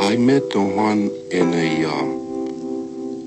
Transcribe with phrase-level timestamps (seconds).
[0.00, 2.10] I met don Juan in a, um,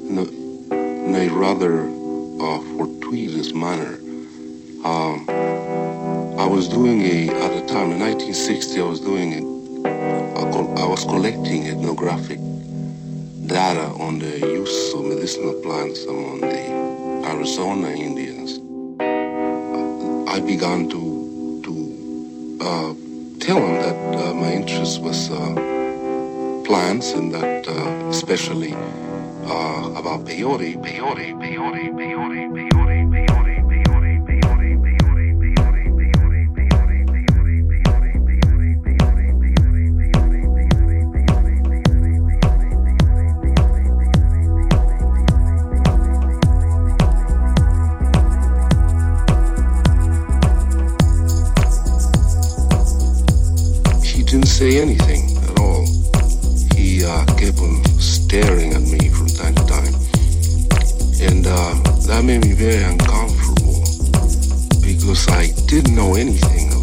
[0.07, 3.95] in a, in a rather uh, fortuitous manner.
[4.85, 5.25] Um,
[6.39, 8.79] I was doing a at the time in 1960.
[8.79, 12.39] I was doing a, uh, I was collecting ethnographic
[13.47, 18.59] data on the use of medicinal plants among the Arizona Indians.
[20.29, 22.93] I began to to uh,
[23.39, 25.31] tell them that uh, my interest was.
[25.31, 25.78] Uh,
[26.69, 32.69] plants and that, uh, especially uh, about peyote, peyote, peyote, peyote, peyote.
[54.59, 55.18] say anything.
[62.29, 63.81] made me very uncomfortable
[64.83, 66.78] because I didn't know anything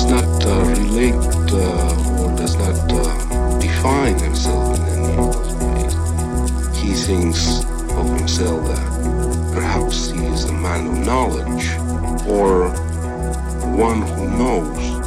[0.00, 1.14] does not uh, relate
[1.52, 6.78] uh, or does not uh, define himself in any of those ways.
[6.78, 11.76] He thinks of himself that perhaps he is a man of knowledge
[12.26, 12.70] or
[13.76, 15.00] one who knows.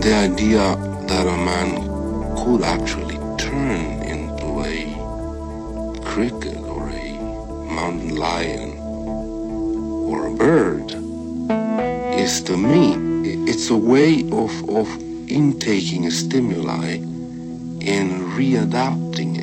[0.00, 0.76] The idea
[1.08, 1.82] that a man
[2.36, 3.95] could actually turn
[6.16, 7.12] cricket or a
[7.74, 8.70] mountain lion
[10.08, 10.90] or a bird
[12.18, 12.94] is to me,
[13.46, 14.88] it's a way of, of
[15.28, 19.35] intaking a stimuli and readapting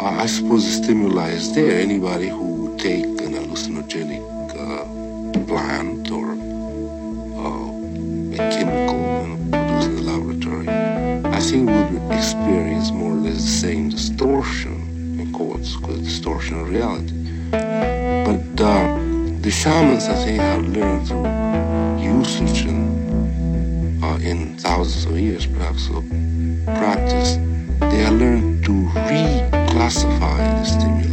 [0.00, 1.80] I suppose the stimuli is there.
[1.80, 4.22] Anybody who would take an hallucinogenic
[4.54, 4.84] uh,
[5.44, 6.32] plant or
[7.34, 7.68] uh,
[8.34, 13.42] a chemical you know, produced in the laboratory, I think would experience more or less
[13.42, 17.14] the same distortion, in quotes, distortion of reality.
[17.50, 18.98] But uh,
[19.40, 21.26] the shamans, I think, have learned through
[22.00, 26.04] usage and uh, in thousands of years, perhaps, of
[26.66, 27.36] practice,
[27.80, 28.27] they are learning
[29.88, 31.07] classifying the stimulus.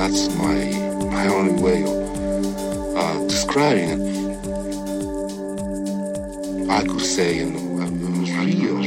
[0.00, 0.06] Uh,
[6.70, 8.79] I could say, you know, it was real.